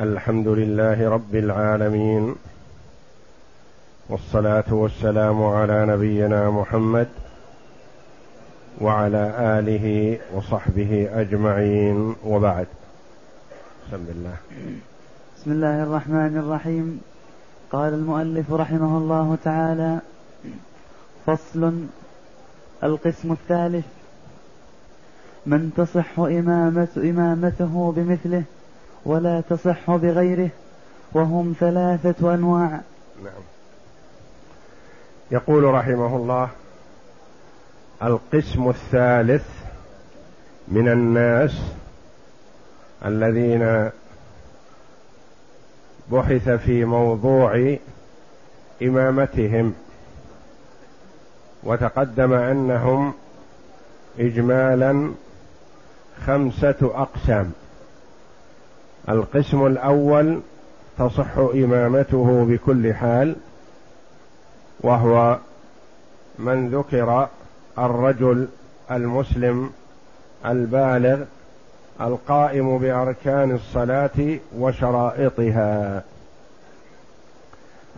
[0.00, 2.34] الحمد لله رب العالمين
[4.08, 7.08] والصلاة والسلام على نبينا محمد
[8.80, 12.66] وعلى آله وصحبه أجمعين وبعد.
[13.88, 14.36] بسم الله.
[15.36, 17.00] بسم الله الرحمن الرحيم.
[17.72, 19.98] قال المؤلف رحمه الله تعالى
[21.26, 21.72] فصل
[22.84, 23.86] القسم الثالث
[25.46, 28.42] من تصح إمامة إمامته بمثله
[29.04, 30.50] ولا تصح بغيره
[31.12, 32.80] وهم ثلاثة أنواع.
[33.24, 33.42] نعم.
[35.30, 36.48] يقول رحمه الله
[38.02, 39.46] القسم الثالث
[40.68, 41.62] من الناس
[43.04, 43.90] الذين
[46.12, 47.76] بحث في موضوع
[48.82, 49.74] إمامتهم
[51.62, 53.14] وتقدم أنهم
[54.18, 55.12] إجمالا
[56.26, 57.52] خمسة أقسام.
[59.08, 60.40] القسم الأول
[60.98, 63.36] تصح إمامته بكل حال
[64.80, 65.38] وهو
[66.38, 67.28] من ذكر
[67.78, 68.48] الرجل
[68.90, 69.70] المسلم
[70.46, 71.24] البالغ
[72.00, 76.02] القائم بأركان الصلاة وشرائطها.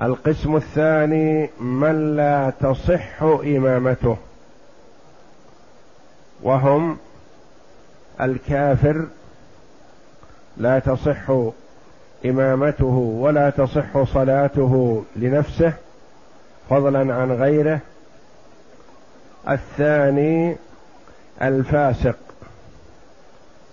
[0.03, 4.17] القسم الثاني من لا تصح إمامته
[6.43, 6.99] وهم
[8.21, 9.07] الكافر
[10.57, 11.31] لا تصح
[12.25, 15.73] إمامته ولا تصح صلاته لنفسه
[16.71, 17.81] فضلا عن غيره.
[19.49, 20.57] الثاني
[21.43, 22.17] الفاسق.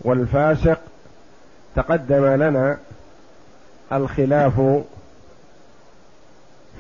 [0.01, 0.79] والفاسق
[1.75, 2.77] تقدم لنا
[3.93, 4.83] الخلاف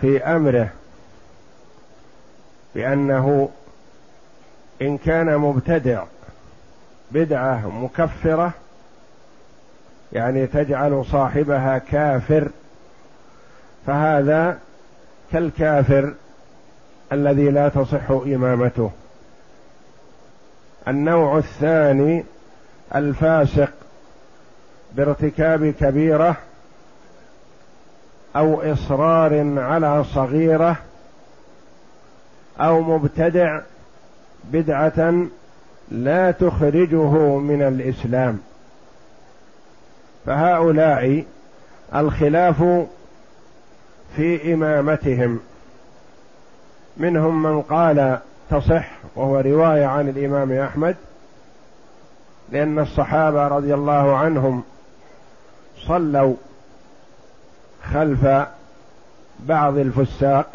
[0.01, 0.69] في أمره
[2.75, 3.49] بأنه
[4.81, 6.03] إن كان مبتدع
[7.11, 8.53] بدعة مكفرة
[10.13, 12.47] يعني تجعل صاحبها كافر
[13.87, 14.57] فهذا
[15.31, 16.13] كالكافر
[17.11, 18.91] الذي لا تصح إمامته.
[20.87, 22.23] النوع الثاني
[22.95, 23.71] الفاسق
[24.95, 26.35] بارتكاب كبيرة
[28.35, 30.75] أو إصرار على صغيرة
[32.59, 33.61] أو مبتدع
[34.43, 35.25] بدعة
[35.91, 38.39] لا تخرجه من الإسلام.
[40.25, 41.25] فهؤلاء
[41.95, 42.63] الخلاف
[44.15, 45.39] في إمامتهم.
[46.97, 50.95] منهم من قال تصح وهو رواية عن الإمام أحمد
[52.51, 54.63] لأن الصحابة رضي الله عنهم
[55.87, 56.35] صلوا
[57.93, 58.47] خلف
[59.39, 60.47] بعض الفساق.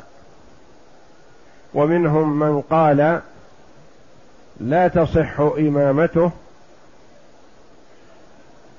[1.75, 3.21] ومنهم من قال
[4.61, 6.31] لا تصح إمامته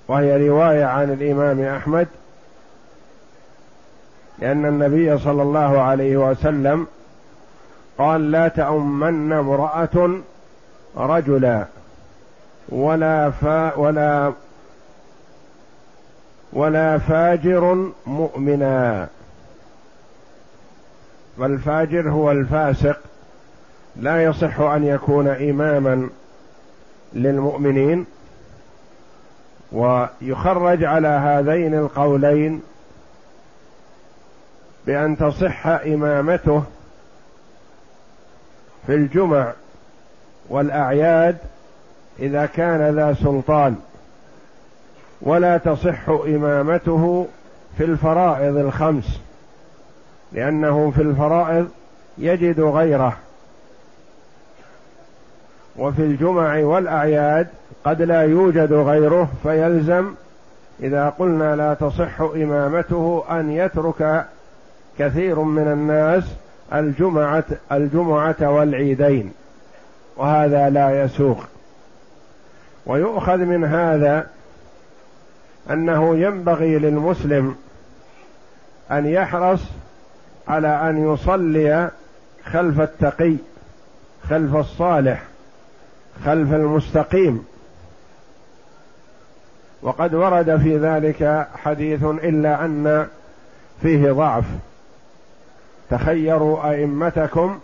[0.07, 2.07] وهي رواية عن الإمام أحمد
[4.39, 6.87] لأن النبي صلى الله عليه وسلم
[7.97, 10.19] قال لا تؤمن امرأة
[10.97, 11.65] رجلا
[12.69, 14.33] ولا فا ولا
[16.53, 19.07] ولا فاجر مؤمنا.
[21.37, 22.99] والفاجر هو الفاسق
[23.95, 26.09] لا يصح أن يكون إماما
[27.13, 28.05] للمؤمنين
[29.71, 32.61] ويخرج على هذين القولين
[34.85, 36.63] بأن تصح إمامته
[38.87, 39.53] في الجمع
[40.49, 41.37] والأعياد
[42.19, 43.75] إذا كان ذا سلطان
[45.21, 47.27] ولا تصح إمامته
[47.77, 49.21] في الفرائض الخمس
[50.31, 51.69] لأنه في الفرائض
[52.17, 53.17] يجد غيره
[55.77, 57.47] وفي الجمع والأعياد
[57.87, 60.13] قد لا يوجد غيره فيلزم
[60.79, 64.25] إذا قلنا لا تصح إمامته أن يترك
[64.99, 66.23] كثير من الناس
[66.73, 69.31] الجمعة الجمعة والعيدين
[70.17, 71.43] وهذا لا يسوق.
[72.85, 74.27] ويؤخذ من هذا
[75.71, 77.55] أنه ينبغي للمسلم
[78.91, 79.61] أن يحرص
[80.47, 81.89] على أن يصلي
[82.45, 83.35] خلف التقي
[84.29, 85.23] خلف الصالح
[86.25, 87.45] خلف المستقيم.
[89.81, 93.07] وقد ورد في ذلك حديث إلا أن
[93.81, 94.45] فيه ضعف.
[95.89, 97.59] تخيروا أئمتكم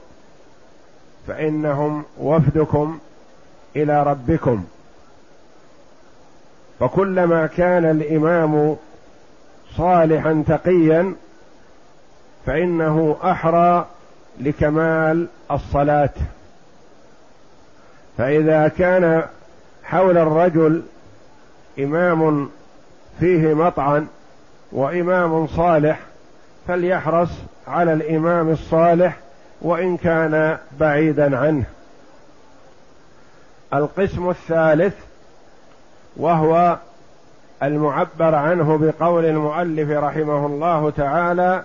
[1.27, 2.99] فإنهم وفدكم
[3.75, 4.63] إلى ربكم.
[6.79, 8.75] وكلما كان الإمام
[9.75, 11.13] صالحا تقيا
[12.45, 13.85] فإنه أحرى
[14.39, 16.13] لكمال الصلاة.
[18.17, 19.23] فإذا كان
[19.83, 20.83] حول الرجل
[21.79, 22.49] إمام
[23.19, 24.07] فيه مطعن
[24.71, 25.99] وإمام صالح
[26.67, 27.29] فليحرص
[27.67, 29.17] على الإمام الصالح
[29.61, 31.63] وإن كان بعيدا عنه.
[33.73, 34.93] القسم الثالث
[36.17, 36.77] وهو
[37.63, 41.63] المعبر عنه بقول المؤلف رحمه الله تعالى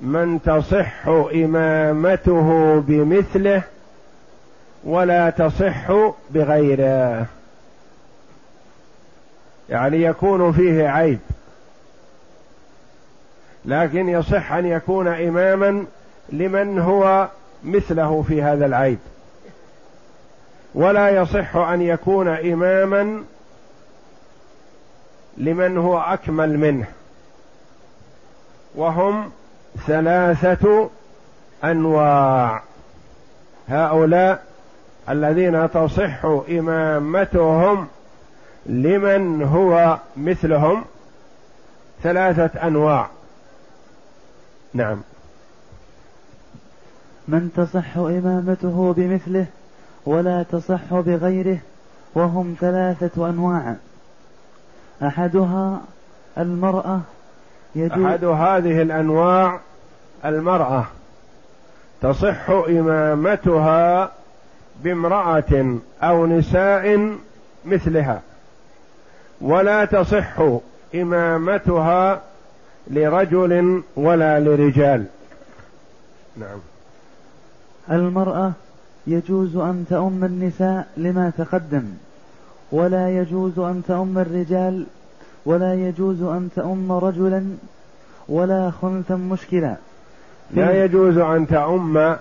[0.00, 3.62] من تصح إمامته بمثله
[4.84, 5.92] ولا تصح
[6.30, 7.26] بغيره
[9.68, 11.18] يعني يكون فيه عيب.
[13.64, 15.84] لكن يصح أن يكون إماما
[16.28, 17.28] لمن هو
[17.64, 18.98] مثله في هذا العيب.
[20.74, 23.22] ولا يصح أن يكون إماما
[25.36, 26.86] لمن هو أكمل منه.
[28.74, 29.30] وهم
[29.86, 30.90] ثلاثة
[31.64, 32.62] أنواع.
[33.68, 34.44] هؤلاء
[35.08, 37.88] الذين تصح إمامتهم
[38.66, 40.84] لمن هو مثلهم
[42.02, 43.08] ثلاثة أنواع.
[44.74, 45.00] نعم.
[47.28, 49.46] من تصح إمامته بمثله
[50.06, 51.58] ولا تصح بغيره
[52.14, 53.74] وهم ثلاثة أنواع.
[55.02, 55.80] أحدها
[56.38, 57.00] المرأة
[57.74, 59.60] يجوز أحد هذه الأنواع
[60.24, 60.86] المرأة.
[62.02, 64.10] تصح إمامتها
[64.84, 67.16] بامرأة أو نساء
[67.64, 68.22] مثلها.
[69.42, 70.42] ولا تصح
[70.94, 72.22] إمامتها
[72.90, 75.04] لرجل ولا لرجال.
[76.36, 76.58] نعم.
[77.90, 78.52] المرأة
[79.06, 81.84] يجوز أن تؤم النساء لما تقدم
[82.72, 84.86] ولا يجوز أن تؤم الرجال
[85.46, 87.44] ولا يجوز أن تؤم رجلا
[88.28, 89.76] ولا خنثا مشكلا
[90.50, 92.16] لا يجوز أن تؤم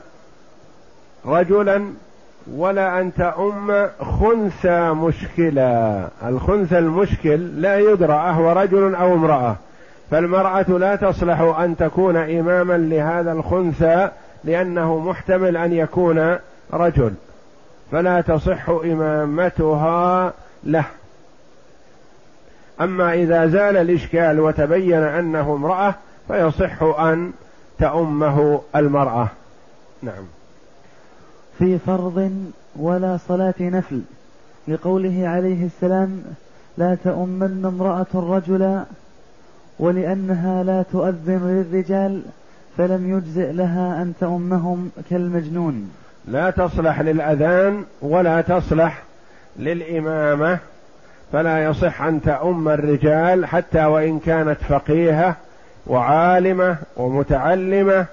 [1.25, 1.93] رجلا
[2.47, 9.55] ولا أن تأم خنثى مشكلا الخنثى المشكل لا يدرى أهو رجل أو امرأة.
[10.11, 14.09] فالمرأة لا تصلح أن تكون إماما لهذا الخنثى
[14.43, 16.37] لأنه محتمل أن يكون
[16.73, 17.13] رجل.
[17.91, 20.33] فلا تصح إمامتها
[20.63, 20.85] له.
[22.81, 25.95] أما إذا زال الإشكال وتبين أنه امرأة
[26.27, 27.31] فيصح أن
[27.79, 29.27] تأمه المرأة.
[30.03, 30.40] نعم.
[31.61, 32.31] في فرض
[32.75, 34.01] ولا صلاة نفل
[34.67, 36.23] لقوله عليه السلام
[36.77, 38.83] لا تؤمن امرأة رجلا
[39.79, 42.21] ولأنها لا تؤذن للرجال
[42.77, 45.91] فلم يجزئ لها أن تؤمهم كالمجنون.
[46.27, 49.03] لا تصلح للأذان ولا تصلح
[49.59, 50.57] للإمامة
[51.31, 55.35] فلا يصح أن تؤم الرجال حتى وإن كانت فقيهة
[55.87, 58.05] وعالمة ومتعلمة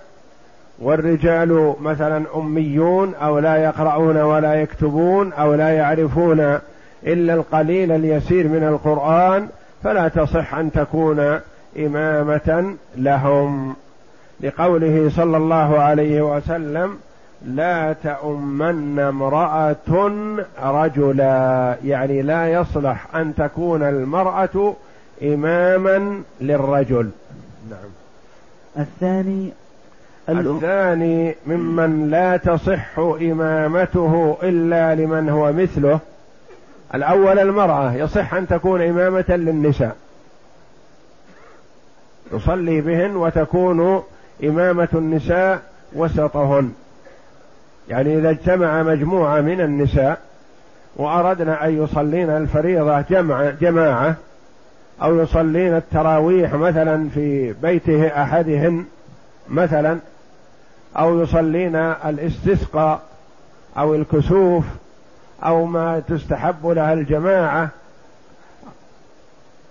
[0.81, 6.59] والرجال مثلا أميون أو لا يقرؤون ولا يكتبون أو لا يعرفون
[7.07, 9.49] إلا القليل اليسير من القرآن
[9.83, 11.41] فلا تصح أن تكون
[11.79, 13.77] إمامة لهم.
[14.41, 16.99] لقوله صلى الله عليه وسلم
[17.47, 20.11] لا تؤمن امرأة
[20.63, 21.77] رجلا.
[21.85, 24.75] يعني لا يصلح أن تكون المرأة
[25.23, 27.11] اماما للرجل.
[27.71, 27.91] نعم.
[28.79, 29.53] الثاني
[30.29, 35.99] الثاني ممن لا تصح إمامته إلا لمن هو مثله.
[36.95, 39.97] الأول المرأة يصح أن تكون إمامة للنساء.
[42.31, 44.03] تصلي بهن وتكون
[44.45, 46.73] إمامة النساء وسطهن.
[47.89, 50.19] يعني إذا اجتمع مجموعة من النساء
[50.97, 54.15] وأردنا أن يصلين الفريضة جمع جماعة
[55.03, 58.85] أو يصلين التراويح مثلا في بيته أحدهن
[59.49, 59.99] مثلا
[60.97, 63.01] أو يصلين الاستسقاء
[63.79, 64.65] أو الكسوف
[65.45, 67.69] أو ما تستحب لها الجماعة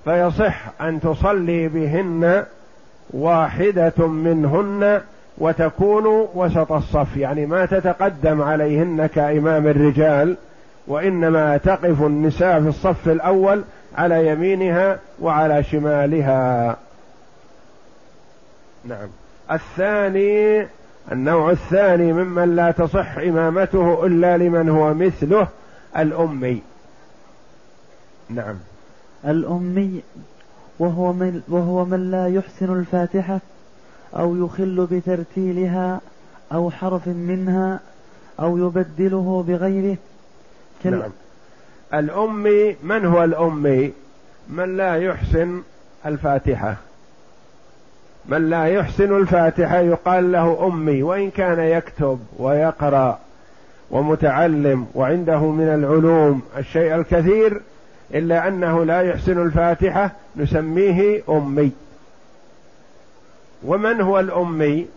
[0.06, 2.46] فيصح أن تصلي بهن
[3.10, 5.02] واحدة منهن
[5.38, 10.38] وتكون وسط الصف يعني ما تتقدم عليهن كإمام الرجال
[10.88, 13.64] وإنما تقف النساء في الصف الأول
[13.96, 16.78] على يمينها وعلى شمالها.
[18.86, 19.08] نعم.
[19.52, 20.68] الثاني
[21.12, 25.48] النوع الثاني ممن لا تصح إمامته إلا لمن هو مثله
[25.98, 26.62] الأمي.
[28.30, 28.56] نعم.
[29.26, 30.02] الأمي
[30.80, 33.40] وهو من, وهو من لا يحسن الفاتحة
[34.16, 36.02] أو يخل بترتيلها
[36.54, 37.80] أو حرف منها
[38.40, 39.98] أو يبدله بغيره.
[40.84, 41.12] نعم.
[41.94, 43.94] الأمي من هو الأمي؟
[44.50, 45.62] من لا يحسن
[46.06, 46.76] الفاتحة.
[48.28, 53.20] من لا يحسن الفاتحة يقال له أمي وإن كان يكتب ويقرأ
[53.92, 57.62] ومتعلم وعنده من العلوم الشيء الكثير
[58.14, 61.72] إلا أنه لا يحسن الفاتحة نسميه أمي.
[63.64, 64.88] ومن هو الأمي؟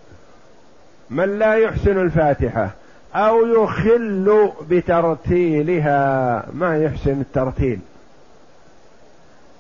[1.11, 2.71] من لا يحسن الفاتحة
[3.15, 6.47] أو يخل بترتيلها.
[6.53, 7.79] ما يحسن الترتيل؟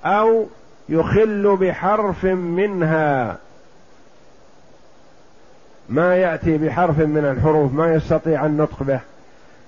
[0.05, 0.47] أو
[0.89, 3.37] يخل بحرف منها.
[5.91, 9.01] ما يأتي بحرف من الحروف ما يستطيع النطق به.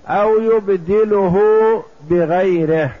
[0.07, 1.37] أو يبدله
[2.09, 2.91] بغيره.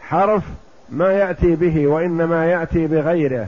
[0.00, 0.42] حرف
[0.90, 3.46] ما يأتي به وإنما يأتي بغيره.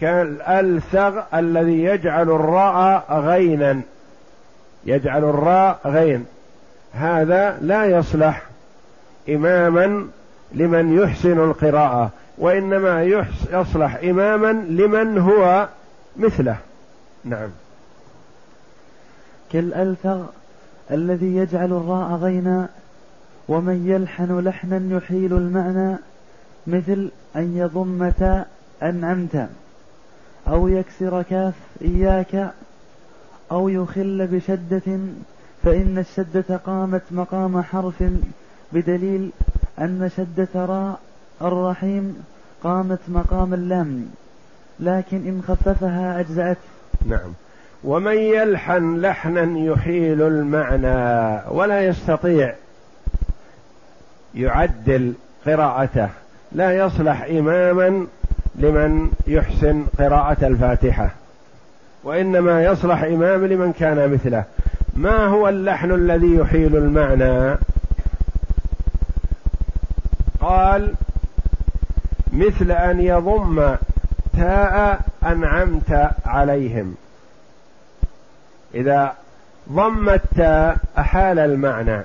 [0.00, 3.80] كالألسغ الذي يجعل الراء غينا.
[4.86, 6.26] يجعل الراء غين.
[6.92, 8.42] هذا لا يصلح
[9.28, 10.06] إماما
[10.52, 13.02] لمن يحسن القراءة وإنما
[13.52, 15.68] يصلح إماما لمن هو
[16.16, 16.56] مثله.
[17.24, 17.48] نعم.
[19.52, 20.26] كالألثغ
[20.90, 22.68] الذي يجعل الراء غينا
[23.48, 25.98] ومن يلحن لحنا يحيل المعنى
[26.66, 28.48] مثل أن يضم تاء
[28.82, 29.48] أنعمت
[30.48, 32.52] أو يكسر كاف إياك
[33.50, 34.98] أو يخل بشدة
[35.62, 38.04] فإن الشدة قامت مقام حرف
[38.72, 39.30] بدليل
[39.78, 41.00] أن شدة راء
[41.42, 42.24] الرحيم
[42.62, 44.08] قامت مقام اللام
[44.80, 46.58] لكن إن خففها أجزأت.
[47.06, 47.32] نعم.
[47.84, 52.54] ومن يلحن لحنا يحيل المعنى ولا يستطيع
[54.34, 55.14] يعدل
[55.46, 56.08] قراءته
[56.52, 58.06] لا يصلح إماما
[58.54, 61.10] لمن يحسن قراءة الفاتحة
[62.04, 64.44] وإنما يصلح إمام لمن كان مثله.
[64.94, 67.56] ما هو اللحن الذي يحيل المعنى؟
[70.40, 70.94] قال
[72.32, 73.76] مثل أن يضم
[74.36, 76.94] تاء أنعمت عليهم.
[78.76, 79.14] إذا
[79.72, 82.00] ضم التاء أحال المعنى.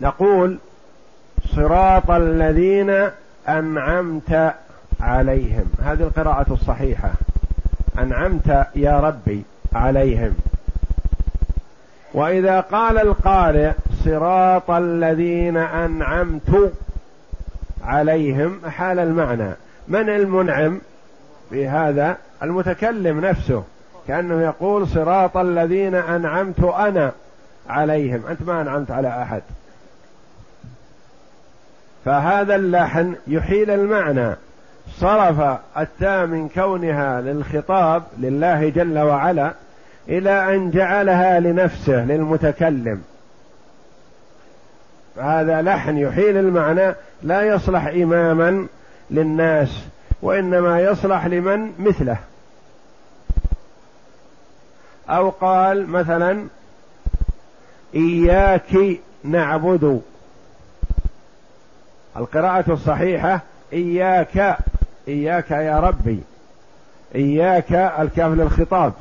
[0.00, 0.58] نقول
[1.56, 3.08] صراط الذين
[3.48, 4.54] أنعمت
[5.00, 5.72] عليهم.
[5.82, 7.10] هذه القراءة الصحيحة.
[7.98, 10.34] أنعمت يا ربي عليهم.
[12.14, 13.72] وإذا قال القارئ
[14.04, 16.72] صراط الذين أنعمت
[17.84, 19.50] عليهم حال المعنى.
[19.88, 20.80] من المنعم
[21.50, 23.64] في هذا المتكلم نفسه
[24.08, 27.12] كأنه يقول صراط الذين أنعمت أنا
[27.68, 28.26] عليهم.
[28.30, 29.42] أنت ما أنعمت على أحد.
[32.04, 34.36] فهذا اللحن يحيل المعنى.
[34.96, 39.52] صرف التاء من كونها للخطاب لله جل وعلا
[40.08, 43.02] إلى أن جعلها لنفسه للمتكلم.
[45.16, 48.66] فهذا لحن يحيل المعنى لا يصلح إماما
[49.10, 49.84] للناس
[50.22, 52.16] وإنما يصلح لمن مثله.
[55.08, 56.46] أو قال مثلا
[57.94, 60.00] إياك نعبد.
[62.16, 63.40] القراءة الصحيحة
[63.72, 64.58] إياك
[65.08, 66.20] إياك يا ربي.
[67.14, 68.92] إياك الكاف للخطاب.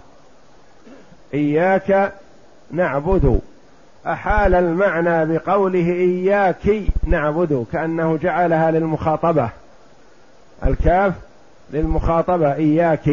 [1.34, 2.14] إياك
[2.72, 3.42] نعبد.
[4.08, 9.50] أحال المعنى بقوله إياك نعبد كأنه جعلها للمخاطبة.
[10.66, 11.14] الكاف
[11.74, 13.10] للمخاطبة إياك.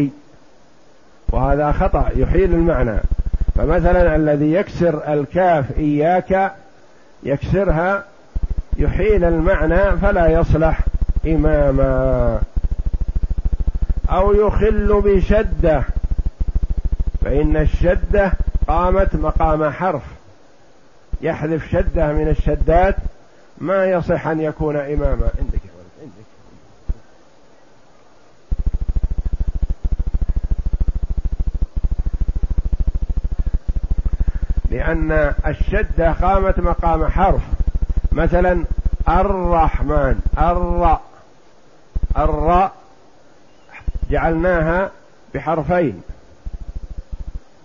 [1.28, 3.00] وهذا خطأ يحيل المعنى.
[3.54, 6.52] فمثلا الذي يكسر الكاف إياك
[7.22, 8.04] يكسرها
[8.76, 10.80] يحيل المعنى فلا يصلح
[11.26, 12.40] إماما.
[14.10, 15.82] أو يخل بشدة
[17.24, 18.32] فإن الشدة
[18.68, 20.02] قامت مقام حرف.
[21.22, 22.96] يحذف شدة من الشدات
[23.58, 25.28] ما يصح أن يكون إماما.
[25.38, 25.60] عندك
[26.02, 26.26] عندك.
[34.86, 37.40] لأن الشدة قامت مقام حرف.
[38.12, 38.64] مثلا
[39.08, 41.00] الرحمن الراء
[42.18, 42.72] الراء
[44.10, 44.90] جعلناها
[45.34, 46.02] بحرفين.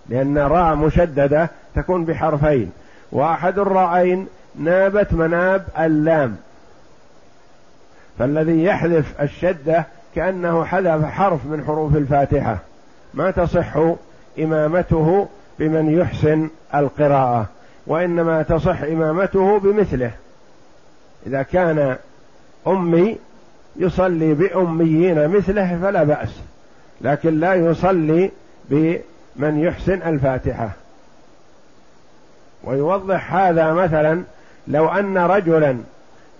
[0.08, 2.72] لأن راء مشددة تكون بحرفين.
[3.12, 4.26] وأحد الرأين
[4.58, 6.36] نابت مناب اللام.
[8.18, 12.58] فالذي يحذف الشدة كأنه حذف حرف من حروف الفاتحة.
[13.14, 13.76] ما تصح
[14.38, 17.46] إمامته بمن يحسن القراءة
[17.86, 20.10] وإنما تصح إمامته بمثله.
[21.26, 21.96] إذا كان
[22.66, 23.18] أمي
[23.76, 26.40] يصلي بأميين مثله فلا بأس
[27.00, 28.30] لكن لا يصلي
[28.70, 30.70] بمن يحسن الفاتحة.
[32.64, 34.22] ويوضح هذا مثلا
[34.68, 35.78] لو أن رجلا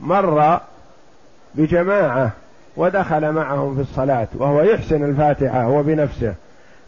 [0.01, 0.61] مر
[1.55, 2.31] بجماعة
[2.77, 6.35] ودخل معهم في الصلاة وهو يحسن الفاتحة هو بنفسه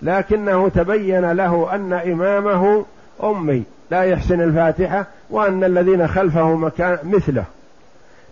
[0.04, 2.84] لكنه تبين له أن إمامه
[3.23, 7.44] أمي لا يحسن الفاتحة وأن الذين خلفه مكان مثله.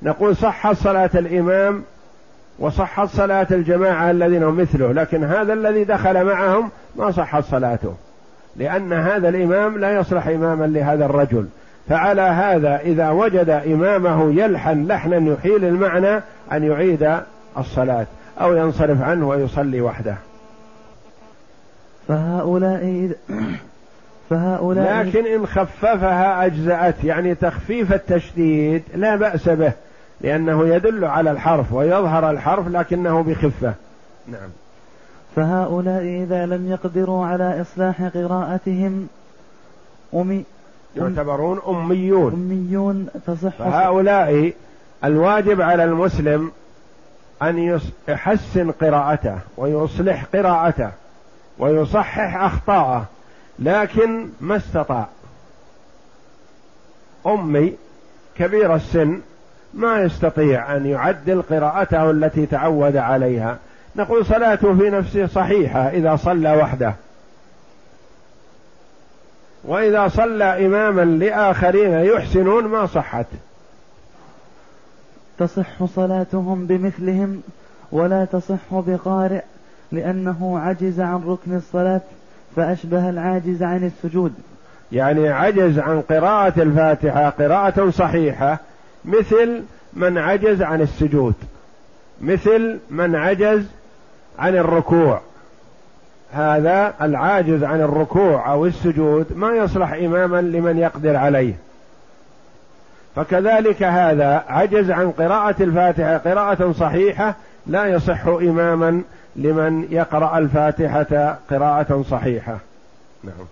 [0.02, 1.82] نقول صح صلاة الإمام
[2.58, 7.94] وصحت صلاة الجماعة الذين هم مثله لكن هذا الذي دخل معهم ما صحت صلاته
[8.56, 11.46] لأن هذا الإمام لا يصلح إماما لهذا الرجل.
[11.88, 16.20] فعلى هذا إذا وجد إمامه يلحن لحنا يحيل المعنى
[16.52, 17.16] أن يعيد
[17.58, 18.06] الصلاة
[18.40, 20.16] أو ينصرف عنه ويصلي وحده.
[22.12, 23.10] فهؤلاء
[24.30, 29.72] فهؤلاء لكن إن خففها أجزأت يعني تخفيف التشديد لا بأس به
[30.20, 33.74] لأنه يدل على الحرف ويظهر الحرف لكنه بخفة.
[34.28, 34.50] نعم.
[35.36, 39.08] فهؤلاء إذا لم يقدروا على إصلاح قراءتهم
[40.14, 40.44] أمي
[40.96, 42.32] يعتبرون أميون.
[42.32, 43.56] أميون تصح.
[43.58, 44.52] فهؤلاء
[45.04, 46.50] الواجب على المسلم
[47.42, 47.78] أن
[48.08, 50.90] يحسن قراءته ويصلح قراءته.
[51.58, 53.04] ويصحح أخطاءه
[53.58, 55.06] لكن ما استطاع.
[57.26, 57.76] أمي
[58.36, 59.20] كبير السن
[59.74, 63.58] ما يستطيع أن يعدل قراءته التي تعود عليها.
[63.96, 66.94] نقول صلاته في نفسه صحيحة إذا صلى وحده.
[69.64, 73.26] وإذا صلى إماما لآخرين يحسنون ما صحت.
[75.38, 77.42] تصح صلاتهم بمثلهم
[77.92, 79.42] ولا تصح بقارئ
[79.92, 82.00] لأنه عجز عن ركن الصلاة
[82.56, 84.32] فأشبه العاجز عن السجود.
[84.92, 88.58] يعني عجز عن قراءة الفاتحة قراءة صحيحة
[89.04, 91.34] مثل من عجز عن السجود
[92.20, 93.66] مثل من عجز
[94.38, 95.20] عن الركوع.
[96.32, 101.54] هذا العاجز عن الركوع أو السجود ما يصلح إماما لمن يقدر عليه.
[103.16, 107.34] فكذلك هذا عجز عن قراءة الفاتحة قراءة صحيحة
[107.66, 109.02] لا يصح إماما
[109.36, 112.58] لمن يقرأ الفاتحة قراءة صحيحة.
[113.24, 113.46] نعم.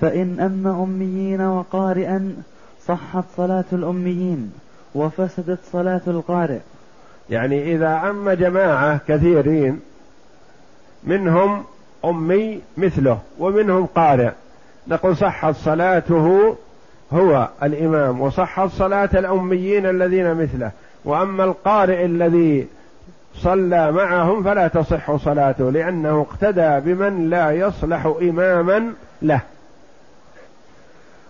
[0.00, 2.36] فإن أم أميين وقارئا
[2.86, 4.52] صحت صلاة الأميين
[4.94, 6.58] وفسدت صلاة القارئ.
[7.30, 9.80] يعني إذا أم جماعة كثيرين
[11.04, 11.64] منهم
[12.04, 14.30] أمي مثله ومنهم قارئ.
[14.88, 16.56] نقول صحت صلاته
[17.12, 20.70] هو الإمام وصحت صلاة الأميين الذين مثله.
[21.04, 22.66] وأما القارئ الذي
[23.34, 28.92] صلى معهم فلا تصح صلاته لأنه اقتدى بمن لا يصلح إماما
[29.22, 29.40] له.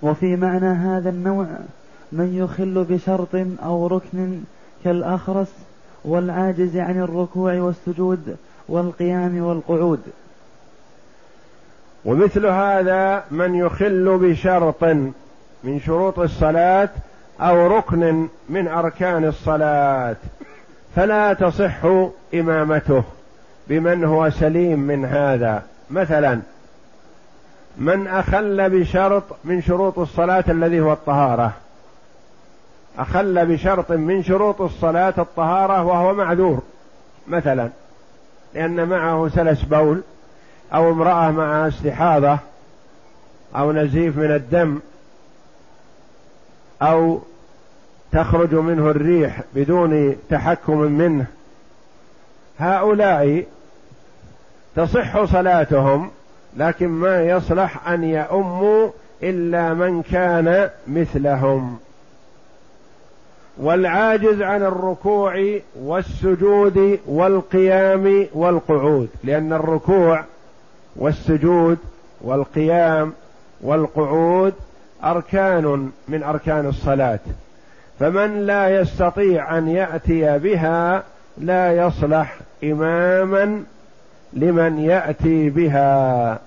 [0.03, 1.47] وفي معنى هذا النوع
[2.13, 4.41] من يخل بشرط أو ركن
[4.85, 5.53] كالأخرس
[6.05, 8.37] والعاجز عن الركوع والسجود
[8.69, 10.01] والقيام والقعود.
[12.05, 14.85] ومثل هذا من يخل بشرط
[15.65, 16.89] من شروط الصلاة
[17.41, 20.17] أو ركن من أركان الصلاة.
[20.97, 21.85] فلا تصح
[22.35, 23.03] إمامته
[23.69, 25.63] بمن هو سليم من هذا.
[25.91, 26.41] مثلا
[27.77, 31.53] من أخل بشرط من شروط الصلاة الذي هو الطهارة.
[32.99, 36.63] أخل بشرط من شروط الصلاة الطهارة وهو معذور.
[37.29, 37.69] مثلا
[38.55, 40.03] لأن معه سلس بول
[40.75, 42.39] أو امرأة مع استحاضة
[43.57, 44.81] أو نزيف من الدم
[46.83, 47.21] أو
[48.13, 51.27] تخرج منه الريح بدون تحكم منه.
[52.59, 53.45] هؤلاء
[54.77, 56.11] تصح صلاتهم
[56.57, 58.91] لكن ما يصلح أن يؤموا
[59.23, 61.79] إلا من كان مثلهم.
[63.59, 70.25] والعاجز عن الركوع والسجود والقيام والقعود لأن الركوع
[70.97, 71.79] والسجود
[72.21, 73.13] والقيام
[73.61, 74.55] والقعود
[75.05, 77.21] أركان من أركان الصلاة.
[78.03, 81.03] فمن لا يستطيع أن يأتي بها
[81.39, 83.63] لا يصلح إماما
[84.33, 86.39] لمن يأتي بها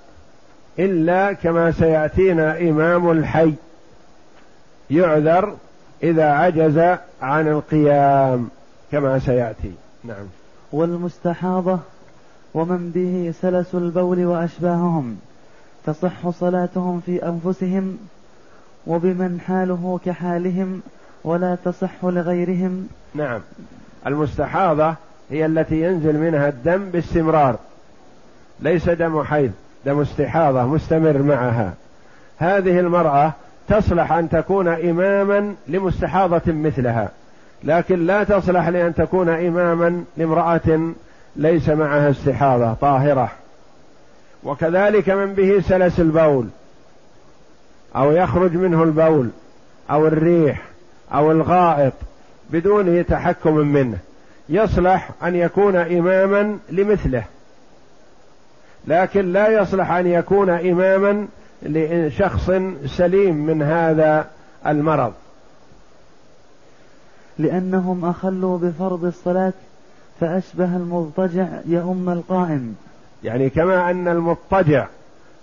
[0.80, 3.54] إلا كما سيأتينا إمام الحي
[4.92, 5.56] يعذر
[6.04, 8.50] إذا عجز عن القيام
[8.92, 9.72] كما سيأتي.
[10.04, 10.26] نعم.
[10.72, 11.80] والمستحاضة
[12.54, 15.18] ومن به سلس البول وأشباههم
[15.86, 17.98] تصح صلاتهم في أنفسهم
[18.88, 20.82] وبمن حاله كحالهم
[21.26, 22.88] ولا تصح لغيرهم.
[23.16, 23.42] نعم.
[24.08, 24.96] المستحاضة
[25.30, 27.56] هي التي ينزل منها الدم باستمرار.
[28.60, 29.52] ليس دم حيض
[29.86, 31.74] دم استحاضة مستمر معها.
[32.38, 33.34] هذه المرأة
[33.68, 37.10] تصلح أن تكون إماما لمستحاضة مثلها.
[37.64, 40.94] لكن لا تصلح لأن تكون إماما لامرأة
[41.36, 43.32] ليس معها استحاضة طاهرة.
[44.44, 46.48] وكذلك من به سلس البول
[47.96, 49.30] أو يخرج منه البول
[49.92, 50.75] أو الريح.
[51.14, 51.94] أو الغائط
[52.50, 53.98] بدون تحكم منه
[54.50, 57.24] يصلح أن يكون إماما لمثله.
[58.88, 61.28] لكن لا يصلح أن يكون إماما
[61.64, 62.52] لشخص
[62.86, 64.28] سليم من هذا
[64.68, 65.14] المرض.
[67.40, 69.54] لأنهم أخلوا بفرض الصلاة
[70.20, 72.76] فأشبه المضطجع يؤم القائم.
[73.24, 74.88] يعني كما أن المضطجع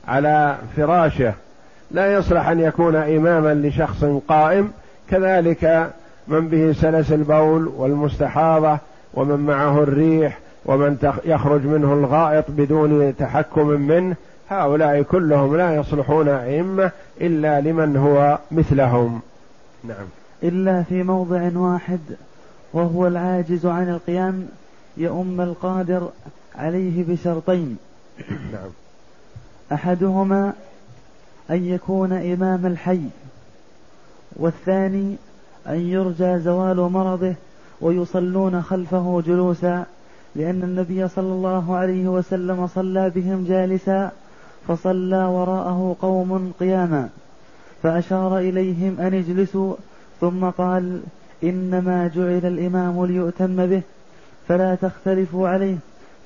[0.09, 1.35] على فراشه
[1.91, 4.73] لا يصلح أن يكون إماما لشخص قائم
[5.11, 5.91] كذلك
[6.29, 8.79] من به سلس البول والمستحاضة
[9.15, 14.17] ومن معه الريح ومن يخرج منه الغائط بدون تحكم منه
[14.51, 19.21] هؤلاء كلهم لا يصلحون أئمة إلا لمن هو مثلهم.
[19.85, 20.07] نعم.
[20.43, 22.01] إلا في موضع واحد
[22.73, 24.49] وهو العاجز عن القيام
[24.97, 26.09] يؤم القادر
[26.59, 27.77] عليه بشرطين.
[28.53, 28.71] نعم.
[29.73, 30.53] أحدهما
[31.51, 33.01] أن يكون إمام الحي.
[34.37, 35.17] والثاني
[35.69, 37.35] أن يرجى زوال مرضه
[37.81, 39.87] ويصلون خلفه جلوسا
[40.37, 44.11] لأن النبي صلى الله عليه وسلم صلى بهم جالسا
[44.69, 47.09] فصلى وراءه قوم قياما.
[47.83, 49.75] فأشار إليهم أن اجلسوا
[50.21, 51.01] ثم قال
[51.45, 53.83] إنما جعل الإمام ليؤتم به
[54.49, 55.77] فلا تختلفوا عليه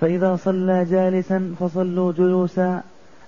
[0.00, 2.82] فإذا صلى جالسا فصلوا جلوسا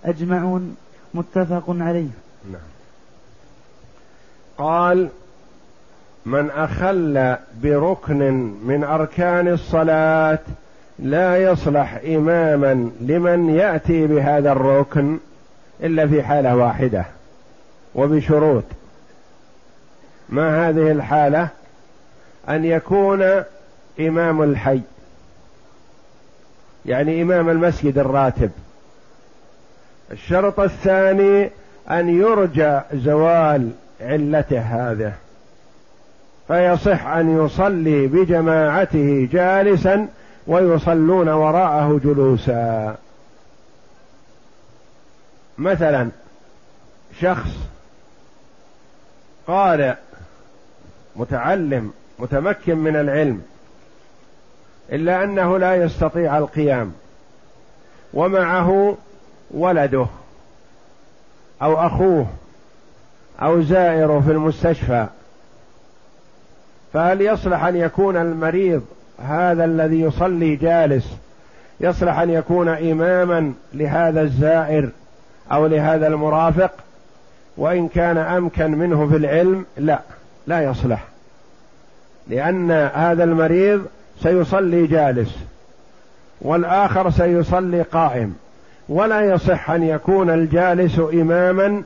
[0.05, 0.77] أجمعون
[1.15, 2.09] متفق عليه.
[2.53, 2.78] نعم.
[4.59, 5.09] قال
[6.27, 10.39] من أخل بركن من أركان الصلاة
[10.99, 15.19] لا يصلح إماما لمن يأتي بهذا الركن
[15.83, 17.05] إلا في حالة واحدة
[17.95, 18.65] وبشروط.
[20.29, 21.49] ما هذه الحالة؟
[22.49, 23.43] أن يكون
[24.01, 24.81] إمام الحي
[26.87, 28.51] يعني إمام المسجد الراتب.
[30.13, 31.51] الشرط الثاني
[31.91, 35.13] أن يرجى زوال علته هذه
[36.49, 40.09] فيصح أن يصلي بجماعته جالسا
[40.47, 42.97] ويصلون وراءه جلوسا.
[45.59, 46.09] مثلا
[47.21, 47.51] شخص
[49.47, 49.95] قارئ
[51.17, 53.43] متعلم متمكن من العلم
[54.93, 56.93] إلا أنه لا يستطيع القيام
[58.15, 58.97] ومعه
[59.51, 60.07] ولده
[61.63, 62.27] أو أخوه
[63.43, 65.07] أو زائره في المستشفى.
[66.93, 68.83] فهل يصلح أن يكون المريض
[69.19, 71.17] هذا الذي يصلي جالس
[71.81, 74.91] يصلح أن يكون إماما لهذا الزائر
[75.53, 76.71] أو لهذا المرافق؟
[77.57, 80.01] وإن كان أمكن منه في العلم لا
[80.47, 81.05] لا يصلح.
[82.29, 83.87] لأن هذا المريض
[84.23, 85.37] سيصلي جالس
[86.41, 88.37] والآخر سيصلي قائم.
[88.89, 91.83] ولا يصح أن يكون الجالس إماما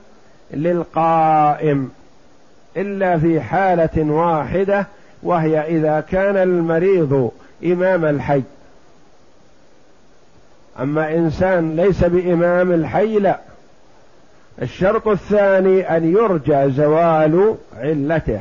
[0.52, 1.90] للقائم
[2.76, 4.86] إلا في حالة واحدة
[5.22, 7.30] وهي إذا كان المريض
[7.64, 8.42] إمام الحي.
[10.80, 13.38] أما إنسان ليس بإمام الحي لا.
[14.62, 18.40] الشرط الثاني أن يرجى زوال علته.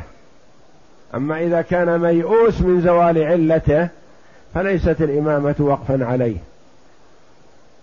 [1.16, 3.88] أما إذا كان ميؤوس من زوال علته
[4.54, 6.38] فليست الإمامة وقفا عليه.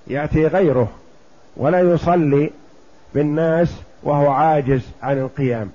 [0.06, 0.88] يأتي غيره
[1.56, 2.50] ولا يصلي
[3.14, 5.70] بالناس وهو عاجز عن القيام.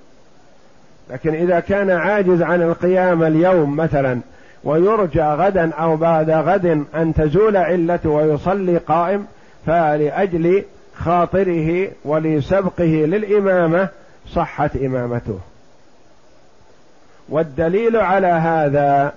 [1.09, 4.19] لكن إذا كان عاجز عن القيام اليوم مثلا
[4.63, 9.25] ويرجى غدا أو بعد غد أن تزول علته ويصلي قائم
[9.65, 10.63] فلأجل
[10.95, 13.87] خاطره ولسبقه للإمامة
[14.27, 15.39] صحت إمامته.
[17.29, 19.13] والدليل على هذا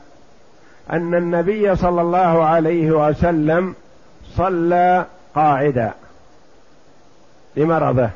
[0.93, 3.75] أن النبي صلى الله عليه وسلم
[4.37, 5.93] صلى قاعدا
[7.57, 8.11] لمرضه.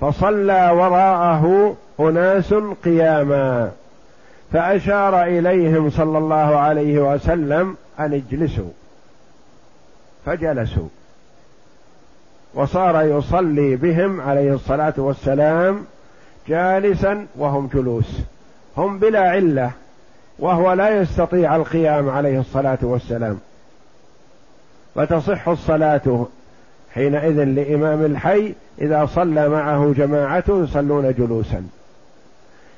[0.00, 2.54] فصلى وراءه أناس
[2.84, 3.70] قياما
[4.52, 8.70] فأشار إليهم صلى الله عليه وسلم أن اجلسوا
[10.26, 10.88] فجلسوا
[12.54, 15.84] وصار يصلي بهم عليه الصلاة والسلام
[16.48, 18.18] جالسا وهم جلوس
[18.76, 19.70] هم بلا علة
[20.38, 23.38] وهو لا يستطيع القيام عليه الصلاة والسلام.
[24.94, 26.26] فتصح الصلاة
[26.96, 31.62] حينئذ لإمام الحي إذا صلى معه جماعته يصلون جلوسا.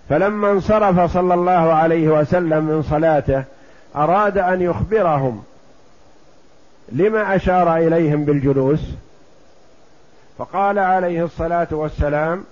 [0.09, 3.45] فلما انصرف صلى الله عليه وسلم من صلاته
[3.97, 5.43] أراد أن يخبرهم
[6.93, 8.81] لما أشار إليهم بالجلوس.
[10.39, 12.45] فقال عليه الصلاة والسلام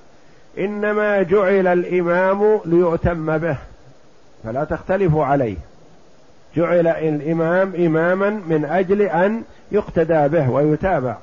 [0.58, 3.56] إنما جعل الإمام ليؤتم به
[4.44, 5.56] فلا تختلفوا عليه.
[6.56, 11.16] جعل الإمام إماما من أجل أن يقتدى به ويتابع.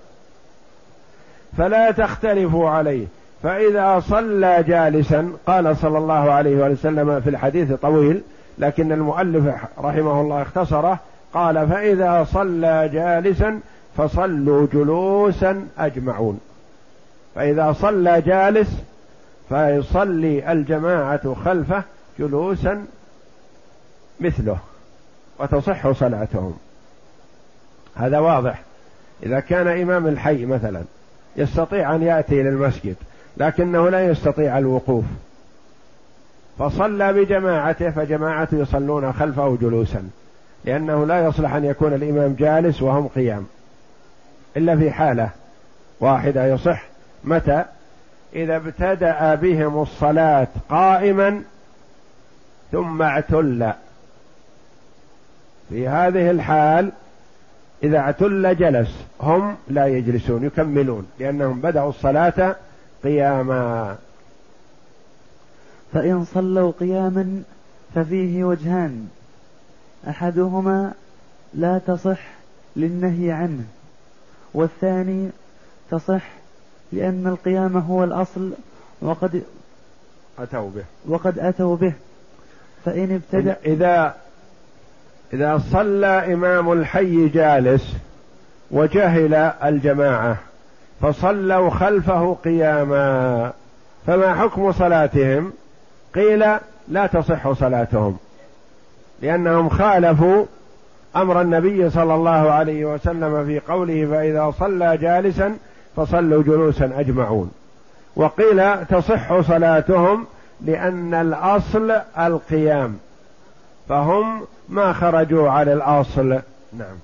[1.58, 3.06] فلا تختلفوا عليه.
[3.44, 8.22] فإذا صلى جالسا قال صلى الله عليه وسلم في الحديث طويل
[8.58, 11.00] لكن المؤلف رحمه الله اختصره
[11.34, 13.60] قال فإذا صلى جالسا
[13.98, 16.40] فصلوا جلوسا أجمعون.
[17.36, 18.70] فإذا صلى جالس
[19.50, 21.84] فيصلي الجماعة خلفه
[22.20, 22.86] جلوسا
[24.20, 24.58] مثله
[25.40, 26.58] وتصح صلاتهم.
[27.96, 28.62] هذا واضح.
[29.24, 30.82] إذا كان إمام الحي مثلا
[31.38, 32.96] يستطيع أن يأتي إلى المسجد
[33.38, 35.06] لكنه لا يستطيع الوقوف.
[36.60, 40.10] فصلى بجماعته فجماعته يصلون خلفه جلوسا
[40.66, 43.46] لأنه لا يصلح أن يكون الإمام جالس وهم قيام
[44.58, 45.30] إلا في حالة
[46.00, 46.84] واحدة يصح.
[47.24, 47.66] متى؟
[48.36, 51.42] إذا ابتدأ بهم الصلاة قائما
[52.72, 53.74] ثم اعتل.
[55.70, 56.92] في هذه الحال
[57.84, 58.90] إذا اعتل جلس
[59.22, 62.56] هم لا يجلسون يكملون لأنهم بدأوا الصلاة
[63.04, 63.98] قياما.
[65.94, 67.44] فإن صلوا قياما
[67.96, 69.08] ففيه وجهان
[70.08, 70.94] أحدهما
[71.54, 72.20] لا تصح
[72.76, 73.64] للنهي عنه
[74.54, 75.30] والثاني
[75.92, 76.30] تصح
[76.92, 78.52] لأن القيام هو الأصل
[79.02, 79.44] وقد
[80.40, 80.84] أتوا به.
[81.08, 81.94] وقد أتوا به.
[82.86, 84.16] فإن ابتدأ إذا
[85.34, 87.94] إذا صلى إمام الحي جالس
[88.72, 90.38] وجهل الجماعة
[91.02, 93.52] فصلوا خلفه قياما
[94.08, 95.54] فما حكم صلاتهم؟
[96.16, 96.46] قيل
[96.88, 98.18] لا تصح صلاتهم
[99.22, 100.46] لأنهم خالفوا
[101.16, 105.58] أمر النبي صلى الله عليه وسلم في قوله فإذا صلى جالسا
[105.96, 107.52] فصلوا جلوسا أجمعون.
[108.16, 110.26] وقيل تصح صلاتهم
[110.62, 112.98] لأن الأصل القيام.
[113.90, 116.40] فهم ما خرجوا على الأصل.
[116.74, 116.96] نعم.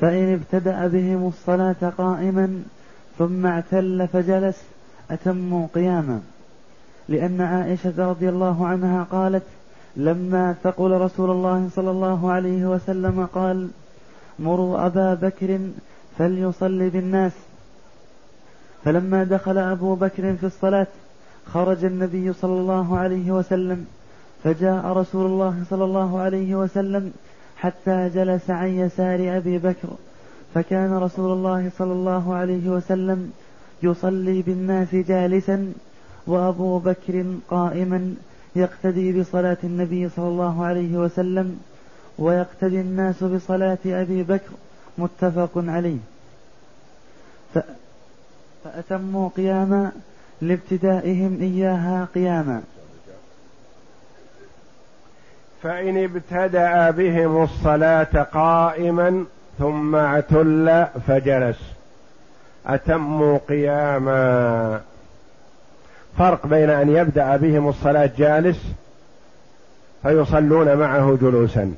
[0.00, 2.62] فإن ابتدأ بهم الصلاة قائما
[3.18, 4.62] ثم اعتل فجلس
[5.10, 6.20] أتموا قياما.
[7.08, 9.42] لأن عائشة رضي الله عنها قالت
[9.96, 13.68] لما ثقل رسول الله صلى الله عليه وسلم قال
[14.38, 15.58] مروا أبا بكر
[16.18, 17.32] فليصلي بالناس.
[18.84, 20.86] فلما دخل أبو بكر في الصلاة
[21.46, 23.86] خرج النبي صلى الله عليه وسلم
[24.44, 27.12] فجاء رسول الله صلى الله عليه وسلم
[27.56, 29.88] حتى جلس عن يسار أبي بكر
[30.54, 33.32] فكان رسول الله صلى الله عليه وسلم
[33.82, 35.72] يصلي بالناس جالسا
[36.26, 38.14] وأبو بكر قائما
[38.56, 41.60] يقتدي بصلاة النبي صلى الله عليه وسلم
[42.18, 44.50] ويقتدي الناس بصلاة أبي بكر
[44.98, 45.98] متفق عليه.
[48.64, 49.92] فأتموا قياما
[50.42, 52.62] لابتدائهم إياها قياما.
[55.62, 59.24] فإن ابتدأ بهم الصلاة قائما
[59.58, 61.58] ثم اعتل فجلس.
[62.66, 64.80] أتموا قياما.
[66.18, 68.72] فرق بين أن يبدأ بهم الصلاة جالس
[70.02, 71.74] فيصلون معه جلوسا.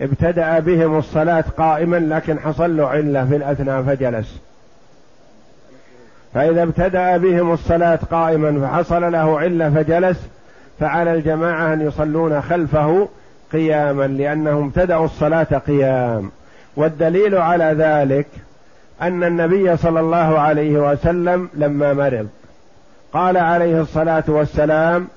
[0.00, 4.38] ابتدأ بهم الصلاة قائما لكن حصل له علة في الأثناء فجلس.
[6.34, 10.28] فإذا ابتدأ بهم الصلاة قائما فحصل له علة فجلس
[10.80, 13.08] فعلى الجماعة أن يصلون خلفه
[13.52, 16.30] قياما لأنهم ابتدأوا الصلاة قيام.
[16.76, 18.26] والدليل على ذلك
[19.02, 22.28] أن النبي صلى الله عليه وسلم لما مرض
[23.12, 25.08] قال عليه الصلاة والسلام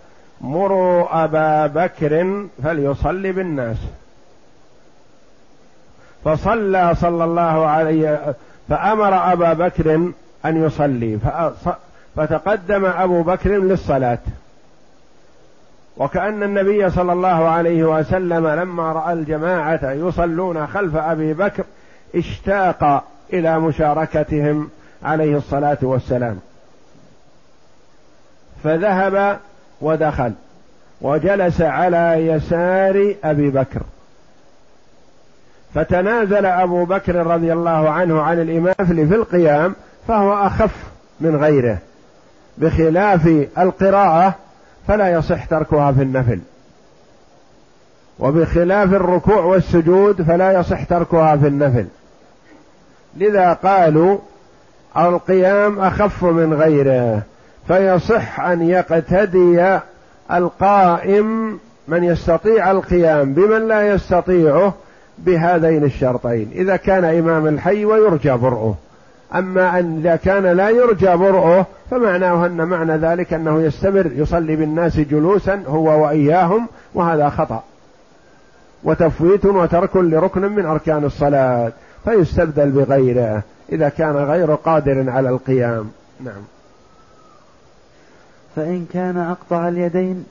[0.42, 3.78] مروا أبا بكر فليصلي بالناس.
[6.26, 8.36] فصلى صلى الله عليه
[8.70, 10.12] فأمر أبا بكر
[10.46, 11.20] أن يصلي
[12.16, 14.20] فتقدم أبو بكر للصلاة.
[15.98, 21.64] وكأن النبي صلى الله عليه وسلم لما رأى الجماعة يصلون خلف أبي بكر
[22.16, 24.70] اشتاق إلى مشاركتهم
[25.04, 26.40] عليه الصلاة والسلام.
[28.64, 29.40] فذهب
[29.82, 30.34] ودخل
[31.02, 33.82] وجلس على يسار أبي بكر.
[35.74, 38.76] فتنازل أبو بكر رضي الله عنه عن الإمام
[39.08, 39.76] في القيام
[40.08, 40.72] فهو أخف
[41.20, 41.78] من غيره
[42.58, 44.36] بخلاف القراءة
[44.88, 46.40] فلا يصح تركها في النفل.
[48.20, 51.86] وبخلاف الركوع والسجود فلا يصح تركها في النفل.
[53.18, 54.18] لذا قالوا
[54.98, 57.22] القيام أخف من غيره
[57.68, 59.80] فيصح أن يقتدي
[60.32, 64.74] القائم من يستطيع القيام بمن لا يستطيعه
[65.18, 66.52] بهذين الشرطين.
[66.56, 68.76] إذا كان إمام الحي ويرجى برؤه.
[69.36, 75.00] أما أن إذا كان لا يرجى برؤه فمعناه أن معنى ذلك أنه يستمر يصلي بالناس
[75.00, 77.64] جلوسا هو وإياهم وهذا خطأ.
[78.84, 81.72] وتفويت وترك لركن من أركان الصلاة
[82.06, 85.92] فيستبدل بغيره إذا كان غير قادر على القيام.
[86.20, 86.42] نعم.
[88.56, 90.26] فإن كان أقطع اليدين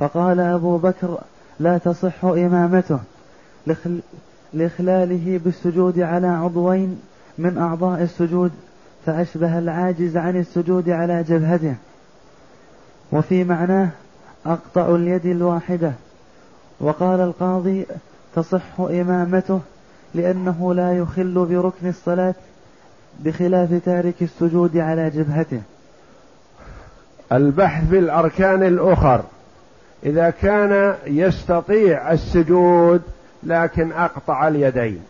[0.00, 1.18] فقال أبو بكر
[1.60, 2.98] لا تصح إمامته
[4.54, 7.00] لإخلاله بالسجود على عضوين
[7.42, 8.50] من أعضاء السجود
[9.06, 11.74] فأشبه العاجز عن السجود على جبهته.
[13.12, 13.88] وفي معناه
[14.46, 15.92] أقطع اليد الواحدة.
[16.80, 17.86] وقال القاضي
[18.34, 19.60] تصح إمامته
[20.14, 22.34] لأنه لا يخل بركن الصلاة
[23.20, 25.62] بخلاف تارك السجود على جبهته.
[27.32, 29.22] البحث في الأركان الأخر
[30.06, 33.02] إذا كان يستطيع السجود
[33.42, 35.00] لكن أقطع اليدين.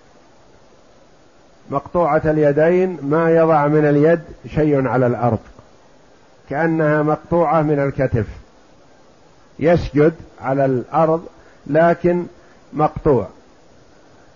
[1.72, 4.20] مقطوعة اليدين ما يضع من اليد
[4.54, 5.38] شيء على الأرض
[6.50, 8.26] كأنها مقطوعة من الكتف.
[9.58, 11.24] يسجد على الأرض
[11.66, 12.26] لكن
[12.72, 13.26] مقطوع.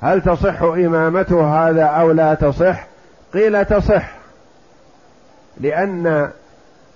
[0.01, 2.87] هل تصح إمامته هذا أو لا تصح؟
[3.33, 4.13] قيل تصح
[5.61, 6.31] لأن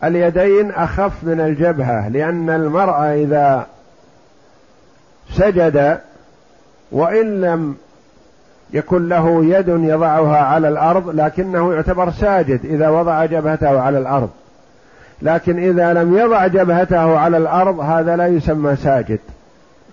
[0.04, 3.66] اليدين أخف من الجبهة لأن المرأة إذا
[5.30, 6.00] سجد
[6.92, 7.76] وإن لم
[8.72, 14.30] يكن له يد يضعها على الأرض لكنه يعتبر ساجد إذا وضع جبهته على الأرض.
[15.22, 19.18] لكن إذا لم يضع جبهته على الأرض هذا لا يسمى ساجد.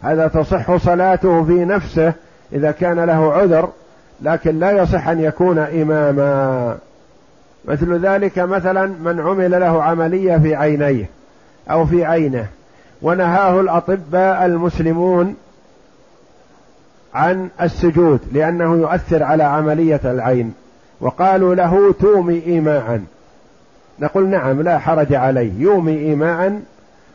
[0.03, 2.13] هذا تصح صلاته في نفسه
[2.53, 3.69] إذا كان له عذر
[4.21, 6.77] لكن لا يصح أن يكون إماما.
[7.65, 11.09] مثل ذلك مثلا من عمل له عملية في عينيه
[11.71, 12.45] أو في عينه
[13.01, 15.35] ونهاه الأطباء المسلمون
[17.17, 20.53] عن السجود لأنه يؤثر على عملية العين.
[21.01, 23.01] وقالوا له تومي إيماء.
[23.99, 25.51] نقول نعم لا حرج عليه.
[25.58, 26.60] يومي إيماء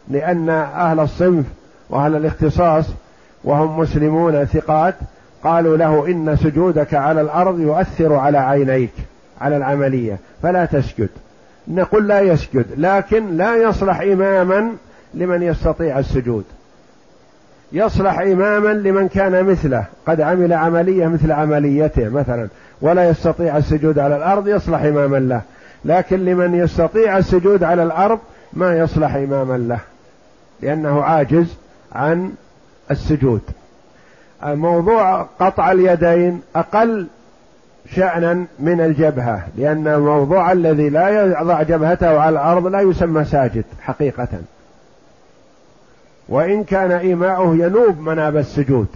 [0.08, 1.44] لأن أهل الصنف
[1.90, 2.86] وأهل الاختصاص
[3.44, 4.94] وهم مسلمون ثقات
[5.44, 8.92] قالوا له إن سجودك على الأرض يؤثر على عينيك
[9.40, 11.08] على العملية فلا تسجد.
[11.68, 14.72] نقول لا يسجد لكن لا يصلح إماما
[15.14, 16.44] لمن يستطيع السجود.
[17.72, 19.84] يصلح إماما لمن كان مثله.
[20.06, 22.48] قد عمل عملية مثل عمليته مثلا.
[22.80, 25.40] ولا يستطيع السجود على الأرض يصلح إماما له.
[25.84, 28.18] لكن لمن يستطيع السجود على الأرض
[28.52, 29.78] ما يصلح إماما له.
[30.62, 31.56] لأنه عاجز
[31.92, 32.32] عن
[32.90, 33.40] السجود.
[34.44, 37.06] موضوع قطع اليدين أقل
[37.94, 39.42] شأنا من الجبهة.
[39.58, 44.28] لأن الموضوع الذي لا يضع جبهته على الأرض لا يسمى ساجد حقيقة.
[46.32, 48.86] وإن كان إيماؤه ينوب مناب السجود.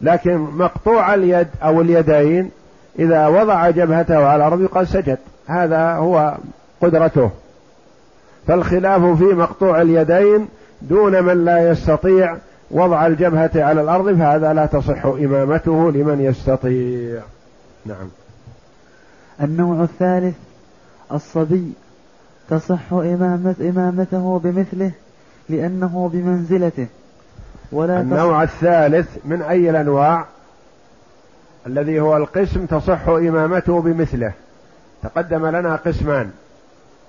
[0.00, 2.50] لكن مقطوع اليد أو اليدين
[2.98, 5.18] إذا وضع جبهته على الأرض يقال سجد.
[5.46, 6.36] هذا هو
[6.80, 7.30] قدرته.
[8.46, 10.48] فالخلاف في مقطوع اليدين
[10.82, 12.36] دون من لا يستطيع
[12.70, 17.22] وضع الجبهة على الأرض فهذا لا تصح إمامته لمن يستطيع.
[17.86, 18.08] نعم.
[19.42, 20.36] النوع الثالث
[21.12, 21.72] الصبي.
[22.50, 24.90] تصح إمامة إمامته بمثله
[25.50, 26.86] لأنه بمنزلته.
[27.72, 30.24] ولا النوع الثالث من أي الأنواع
[31.66, 34.32] الذي هو القسم تصح إمامته بمثله.
[35.02, 36.30] تقدم لنا قسمان.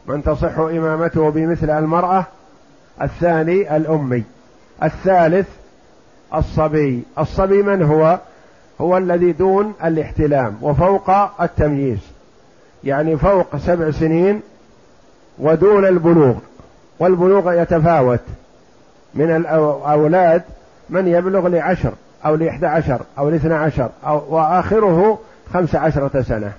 [0.07, 2.25] من تصح إمامته بمثل المرأة؟
[3.01, 4.23] الثاني الأمي.
[4.83, 5.47] الثالث
[6.35, 7.03] الصبي.
[7.19, 8.19] الصبي من هو؟
[8.81, 11.09] هو الذي دون الاحتلام وفوق
[11.41, 11.99] التمييز.
[12.83, 14.41] يعني فوق سبع سنين
[15.39, 16.35] ودون البلوغ.
[16.99, 18.19] والبلوغ يتفاوت.
[19.15, 20.41] من الأولاد
[20.89, 21.91] من يبلغ لعشر
[22.25, 25.19] أو لإحدى عشر أو لاثنى عشر أو وآخره
[25.53, 26.51] خمس عشرة سنة.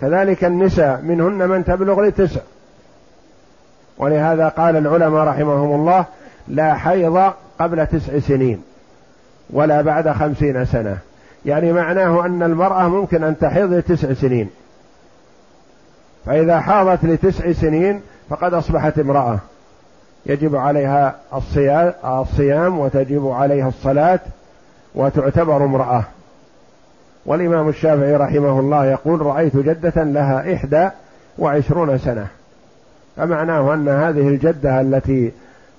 [0.00, 2.40] كذلك النساء منهن من تبلغ لتسع.
[3.98, 6.04] ولهذا قال العلماء رحمهم الله
[6.48, 8.62] لا حيض قبل تسع سنين
[9.50, 10.98] ولا بعد خمسين سنة.
[11.44, 14.50] يعني معناه أن المرأة ممكن أن تحيض لتسع سنين.
[16.26, 19.38] فإذا حاضت لتسع سنين فقد أصبحت امرأة.
[20.26, 21.16] يجب عليها
[22.04, 24.20] الصيام وتجب عليها الصلاة
[24.94, 26.04] وتعتبر امرأة.
[27.26, 30.88] والإمام الشافعي رحمه الله يقول رأيت جدة لها إحدى
[31.38, 32.26] وعشرون سنة.
[33.16, 35.32] فمعناه أن هذه الجدة التي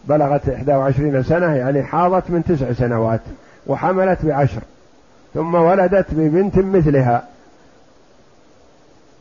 [0.05, 3.21] بلغت إحدى وعشرين سنة يعني حاضت من تسع سنوات
[3.67, 4.61] وحملت بعشر
[5.33, 7.23] ثم ولدت ببنت مثلها.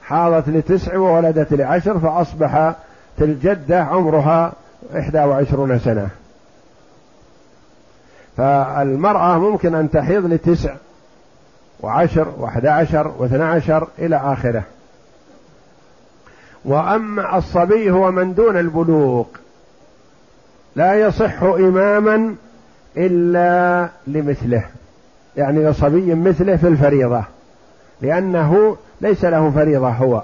[0.03, 2.74] حاضت لتسع وولدت لعشر فأصبح
[3.25, 4.53] الجدة عمرها
[4.99, 6.09] إحدى وعشرون سنة.
[8.37, 10.75] فالمرأة ممكن أن تحيض لتسع
[11.81, 14.62] وعشر واحد عشر واثنى عشر إلى آخره.
[16.64, 19.25] وأما الصبي هو من دون البلوغ
[20.77, 22.35] لا يصح إماما
[22.97, 24.64] إلا لمثله
[25.37, 27.25] يعني لصبي مثله في الفريضة
[28.01, 30.23] لأنه ليس له فريضة هو.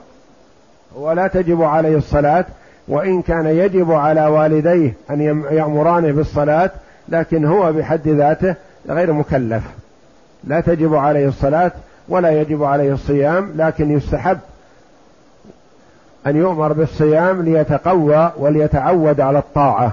[0.94, 2.44] ولا تجب عليه الصلاة
[2.88, 5.20] وإن كان يجب على والديه أن
[5.50, 6.70] يأمرانه بالصلاة
[7.08, 8.54] لكن هو بحد ذاته
[8.88, 9.62] غير مكلف.
[10.44, 11.72] لا تجب عليه الصلاة
[12.08, 14.38] ولا يجب عليه الصيام لكن يستحب
[16.26, 19.92] أن يؤمر بالصيام ليتقوى وليتعود على الطاعة.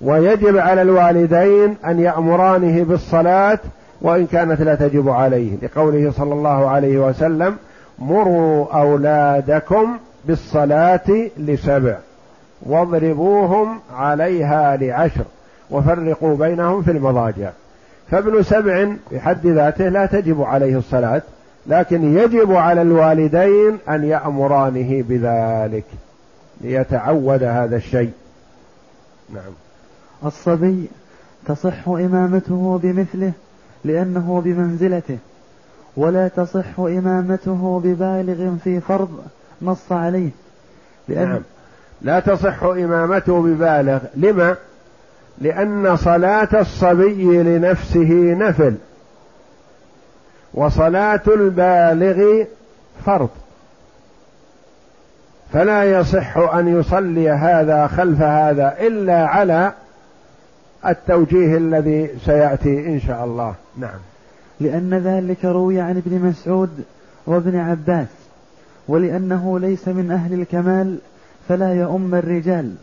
[0.00, 3.58] ويجب على الوالدين أن يأمرانه بالصلاة
[4.00, 5.50] وإن كانت لا تجب عليه.
[5.62, 7.56] لقوله صلى الله عليه وسلم
[7.98, 11.96] مروا أولادكم بالصلاة لسبع.
[12.62, 15.24] واضربوهم عليها لعشر
[15.70, 17.50] وفرقوا بينهم في المضاجع.
[18.10, 21.22] فابن سبع بحد ذاته لا تجب عليه الصلاة
[21.66, 25.84] لكن يجب على الوالدين أن يأمرانه بذلك
[26.60, 28.12] ليتعود هذا الشيء.
[29.34, 29.52] نعم.
[30.24, 30.88] الصبي
[31.46, 33.32] تصح إمامته بمثله
[33.84, 35.18] لأنه بمنزلته
[35.96, 39.24] ولا تصح إمامته ببالغ في فرض
[39.62, 40.30] نص عليه
[41.08, 41.40] لأن نعم.
[42.02, 43.98] لا تصح إمامته ببالغ.
[44.16, 44.56] لما؟
[45.38, 48.74] لأن صلاة الصبي لنفسه نفل.
[50.54, 52.44] وصلاة البالغ
[53.06, 53.30] فرض.
[55.52, 59.72] فلا يصح أن يصلي هذا خلف هذا إلا على
[60.86, 63.54] التوجيه الذي سيأتي إن شاء الله.
[63.78, 63.98] نعم.
[64.60, 66.84] لأن ذلك روي عن ابن مسعود
[67.26, 68.08] وابن عباس
[68.88, 70.98] ولأنه ليس من أهل الكمال
[71.48, 72.74] فلا يؤم الرجال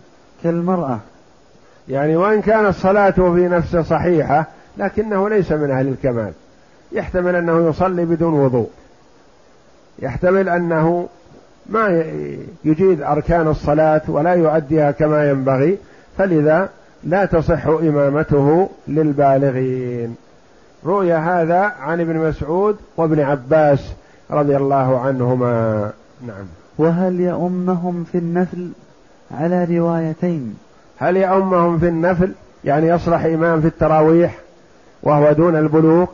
[0.43, 0.99] كالمرأة.
[1.89, 4.47] يعني وإن كانت صلاته في نفسه صحيحة
[4.77, 6.31] لكنه ليس من أهل الكمال.
[6.91, 8.69] يحتمل أنه يصلي بدون وضوء.
[9.99, 11.07] يحتمل أنه
[11.69, 12.03] ما
[12.65, 15.77] يجيد أركان الصلاة ولا يؤديها كما ينبغي
[16.17, 16.69] فلذا
[17.03, 20.15] لا تصح إمامته للبالغين.
[20.85, 23.93] روي هذا عن ابن مسعود وابن عباس
[24.31, 25.91] رضي الله عنهما.
[26.27, 26.45] نعم.
[26.79, 28.71] وهل يؤمهم في النفل
[29.31, 30.57] على روايتين؟
[30.97, 32.31] هل يؤمهم في النفل؟
[32.63, 34.37] يعني يصلح إمام في التراويح
[35.03, 36.05] وهو دون البلوغ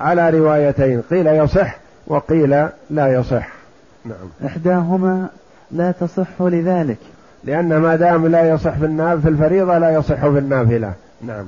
[0.00, 1.76] على روايتين قيل يصح
[2.06, 2.50] وقيل
[2.90, 3.48] لا يصح.
[4.04, 4.46] نعم.
[4.46, 5.28] إحداهما
[5.70, 6.98] لا تصح لذلك.
[7.44, 10.92] لأن ما دام لا يصح في النافلة في الفريضة لا يصح في النافلة.
[11.22, 11.46] نعم.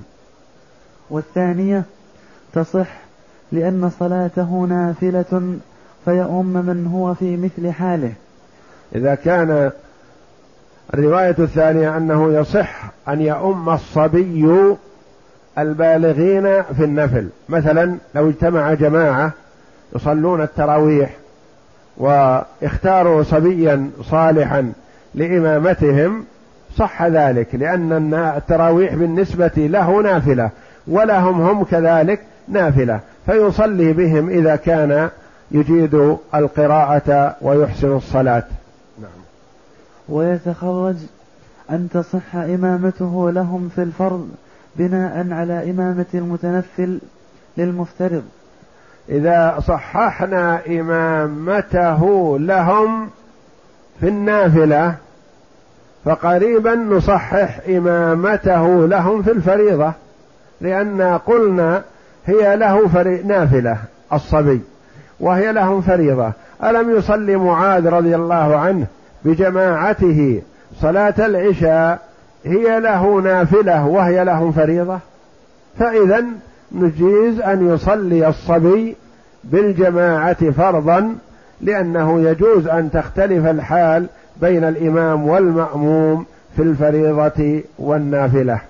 [1.10, 1.82] والثانية
[2.52, 2.88] تصح
[3.52, 5.58] لأن صلاته نافلة
[6.04, 8.12] فيؤم من هو في مثل حاله.
[8.94, 9.70] إذا كان
[10.94, 14.76] الرواية الثانية أنه يصح أن يؤم الصبي
[15.58, 17.28] البالغين في النفل.
[17.48, 19.32] مثلا لو اجتمع جماعة
[19.96, 21.10] يصلون التراويح
[21.96, 24.72] واختاروا صبيا صالحا
[25.14, 26.24] لإمامتهم
[26.76, 30.50] صح ذلك لأن التراويح بالنسبة له نافلة
[30.86, 33.00] ولهم هم كذلك نافلة.
[33.26, 35.08] فيصلي بهم إذا كان
[35.50, 38.44] يجيد القراءة ويحسن الصلاة.
[40.12, 40.96] ويتخرج
[41.70, 44.28] أن تصح إمامته لهم في الفرض
[44.76, 46.98] بناء على إمامة المتنفل
[47.56, 48.22] للمفترض.
[49.08, 53.10] إذا صححنا إمامته لهم
[54.00, 54.94] في النافلة
[56.04, 59.92] فقريبا نصحح إمامته لهم في الفريضة
[60.60, 61.82] لأن قلنا
[62.26, 63.22] هي له فري...
[63.22, 63.76] نافلة
[64.12, 64.60] الصبي
[65.20, 66.32] وهي لهم فريضة.
[66.64, 68.86] ألم يصلي معاذ رضي الله عنه؟
[69.24, 70.42] بجماعته
[70.80, 72.00] صلاة العشاء
[72.44, 74.98] هي له نافلة وهي لهم فريضة.
[75.78, 76.24] فإذا
[76.72, 78.96] نجيز أن يصلي الصبي
[79.44, 81.16] بالجماعة فرضا
[81.60, 84.06] لأنه يجوز أن تختلف الحال
[84.40, 88.60] بين الإمام والمأموم في الفريضة والنافلة.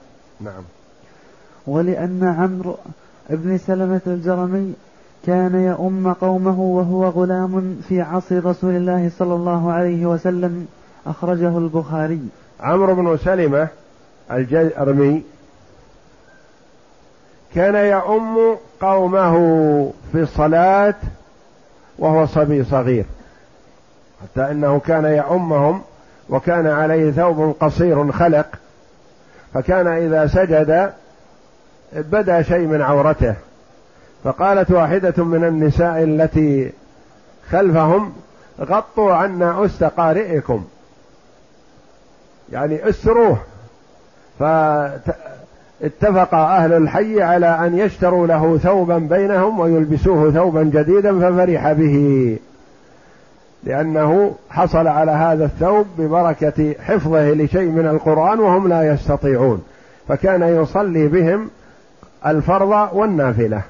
[0.40, 0.62] نعم.
[1.66, 2.76] ولأن عمرو
[3.30, 4.74] بن سلمة الجرمي
[5.26, 10.66] كان يؤم قومه وهو غلام في عصر رسول الله صلى الله عليه وسلم
[11.06, 12.20] أخرجه البخاري.
[12.60, 13.68] عمرو بن سلمة
[14.30, 15.22] الجرمي
[17.54, 19.34] كان يؤم قومه
[20.12, 20.94] في الصلاة
[21.98, 23.04] وهو صبي صغير
[24.22, 25.82] حتى إنه كان يعمهم
[26.30, 28.46] وكان عليه ثوب قصير خلق
[29.54, 30.92] فكان إذا سجد
[31.92, 33.34] بدا شيء من عورته.
[34.24, 36.72] فقالت واحدة من النساء التي
[37.50, 38.12] خلفهم
[38.60, 40.64] غطوا عنا أست قارئكم.
[42.52, 43.38] يعني أسروه.
[44.38, 52.38] فاتفق أهل الحي على أن يشتروا له ثوبا بينهم ويلبسوه ثوبا جديدا ففرح به.
[53.64, 59.62] لأنه حصل على هذا الثوب ببركة حفظه لشيء من القرآن وهم لا يستطيعون.
[60.08, 61.50] فكان يصلي بهم
[62.26, 63.62] الفرض والنافلة.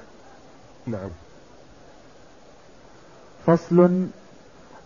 [0.86, 1.10] نعم.
[3.46, 4.06] فصل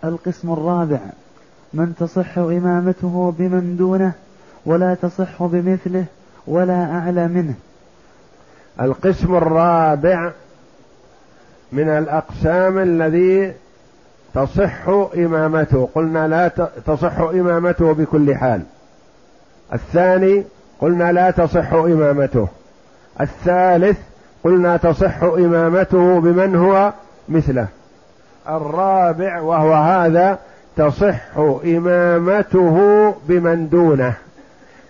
[0.04, 0.98] القسم الرابع.
[1.74, 4.12] من تصح إمامته بمن دونه
[4.66, 6.04] ولا تصح بمثله
[6.46, 7.54] ولا أعلى منه.
[8.80, 10.32] القسم الرابع
[11.72, 13.54] من الأقسام الذي
[14.34, 15.88] تصح إمامته.
[15.94, 16.48] قلنا لا
[16.86, 18.62] تصح إمامته بكل حال.
[19.72, 20.44] الثاني
[20.80, 22.48] قلنا لا تصح إمامته.
[23.20, 23.98] الثالث
[24.46, 26.92] قلنا تصح إمامته بمن هو
[27.28, 27.66] مثله.
[28.48, 30.38] الرابع وهو هذا
[30.76, 34.14] تصح إمامته بمن دونه.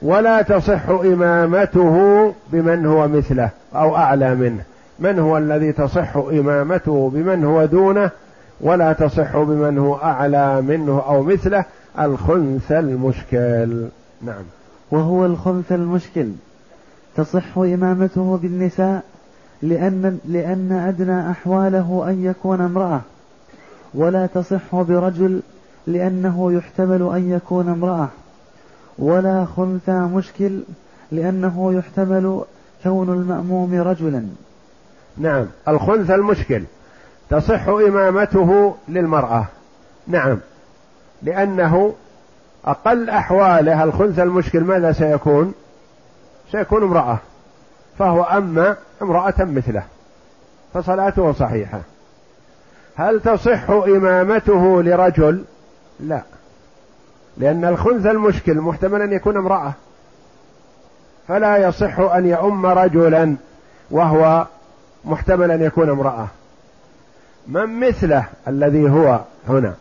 [0.02, 4.62] ولا تصح إمامته بمن هو مثله أو أعلى منه.
[4.98, 8.10] من هو الذي تصح إمامته بمن هو دونه؟
[8.60, 11.64] ولا تصح بمن هو أعلى منه أو مثله؟
[12.00, 13.86] الخنث المشكل.
[14.22, 14.44] نعم.
[14.90, 16.28] وهو الخنث المشكل.
[17.16, 19.02] تصح إمامته بالنساء؟
[19.62, 23.00] لأن, لأن أدنى أحواله أن يكون امرأة
[23.94, 25.40] ولا تصح برجل
[25.86, 28.08] لأنه يحتمل أن يكون امرأة
[28.98, 30.60] ولا خنثى مشكل
[31.12, 32.44] لأنه يحتمل
[32.82, 34.26] كون المأموم رجلا.
[35.18, 35.46] نعم.
[35.68, 36.62] الخنثى المشكل.
[37.30, 39.46] تصح إمامته للمرأة.
[40.06, 40.38] نعم.
[41.22, 41.94] لأنه
[42.64, 45.54] أقل أحواله الخنثى المشكل ماذا سيكون؟
[46.52, 47.18] سيكون امرأة.
[47.98, 49.82] فهو أما امرأة مثله
[50.74, 51.80] فصلاته صحيحة.
[52.96, 55.44] هل تصح إمامته لرجل؟
[56.00, 56.22] لا
[57.36, 59.72] لأن الخنث المشكل محتمل أن يكون امرأة.
[61.28, 63.36] فلا يصح أن يؤم رجلا
[63.90, 64.46] وهو
[65.04, 66.26] محتمل أن يكون امرأة.
[67.48, 69.74] من مثله الذي هو هنا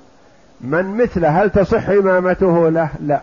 [0.61, 3.21] من مثله هل تصح إمامته؟ له لا.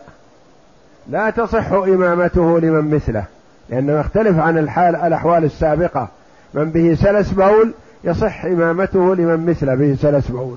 [1.09, 3.24] لا تصح إمامته لمن مثله.
[3.72, 6.08] لأنه يختلف عن الحال الأحوال السابقة.
[6.54, 7.72] من به سلس بول
[8.04, 10.56] يصح إمامته لمن مثله به سلس بول.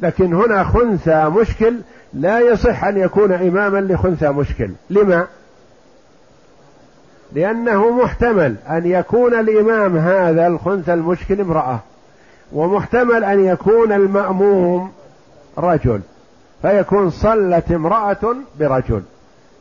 [0.00, 1.76] لكن هنا خنثى مشكل
[2.14, 4.70] لا يصح أن يكون إماما لخنثى مشكل.
[4.90, 5.26] لما؟
[7.32, 11.80] لأنه محتمل أن يكون الإمام هذا الخنثى المشكل امرأة
[12.52, 14.92] ومحتمل أن يكون المأموم
[15.58, 16.00] رجل
[16.62, 19.02] فيكون صلت امرأة برجل.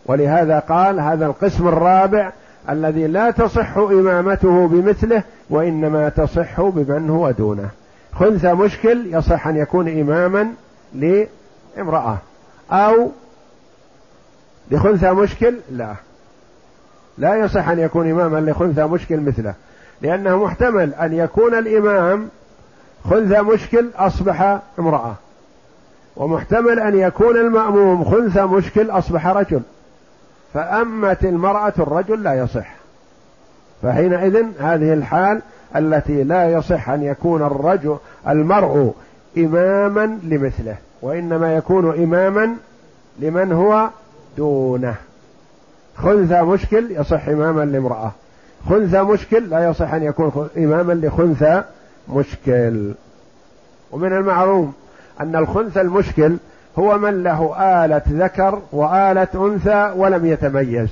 [0.06, 2.32] ولهذا قال هذا القسم الرابع
[2.70, 7.70] الذي لا تصح إمامته بمثله وإنما تصح بمن هو دونه.
[8.14, 10.54] خنثى مشكل يصح أن يكون إماما
[10.94, 12.18] لامرأة
[12.72, 13.12] أو
[14.72, 15.96] لخنثى مشكل لا.
[17.18, 19.54] لا يصح أن يكون إماما لخنثى مشكل مثله
[20.02, 22.30] لأنه محتمل أن يكون الإمام
[23.10, 25.16] خنثى مشكل أصبح امرأة
[26.16, 29.62] ومحتمل أن يكون المأموم خنثى مشكل أصبح رجل.
[30.54, 32.76] فأمت المرأة الرجل لا يصح.
[33.82, 35.42] فحينئذ هذه الحال
[35.76, 37.98] التي لا يصح أن يكون الرجل
[38.28, 38.94] المرء
[39.38, 42.56] إماما لمثله وإنما يكون إماما
[43.20, 43.90] لمن هو
[44.38, 44.96] دونه.
[45.96, 48.12] خنثى مشكل يصح إماما لامرأة.
[48.70, 51.64] خنثى مشكل لا يصح أن يكون إماما لخنثى
[52.10, 52.94] مشكل.
[53.92, 54.74] ومن المعلوم
[55.22, 56.38] أن الخنثى المشكل
[56.80, 57.56] هو من له
[57.86, 60.90] آلة ذكر وآلة أنثى ولم يتميز.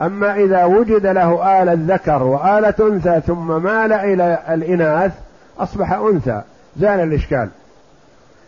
[0.00, 5.12] أما إذا وجد له آلة ذكر وآلة أنثى ثم مال إلى الإناث
[5.58, 6.42] أصبح أنثى
[6.76, 7.48] زال الإشكال.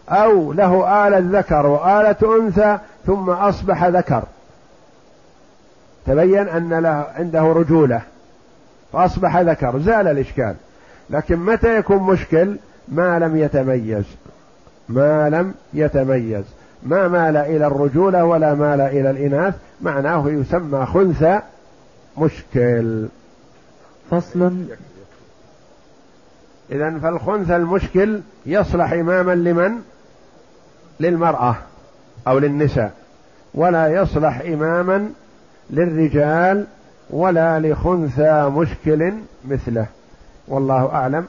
[0.08, 4.22] أو له آلة ذكر وآلة أنثى ثم أصبح ذكر.
[6.06, 8.00] تبين أن له عنده رجولة
[8.92, 10.54] فأصبح ذكر زال الإشكال.
[11.10, 12.56] لكن متى يكون مشكل؟
[12.88, 14.04] ما لم يتميز.
[14.88, 16.44] ما لم يتميز.
[16.82, 19.54] ما مال إلى الرجولة ولا مال إلى الإناث.
[19.80, 21.40] معناه يسمى خنثى
[22.18, 23.08] مشكل.
[24.10, 24.64] فصل.
[26.70, 29.72] إذا فالخنثى المشكل يصلح إماما لمن؟
[31.00, 31.56] للمرأة
[32.28, 32.92] أو للنساء.
[33.54, 35.10] ولا يصلح إماما
[35.70, 36.66] للرجال
[37.10, 39.12] ولا لخنثى مشكل
[39.48, 39.86] مثله.
[40.48, 41.28] والله أعلم.